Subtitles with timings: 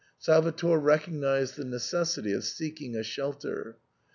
[0.17, 3.77] Salvator recognised the necessity of seeking a shelter.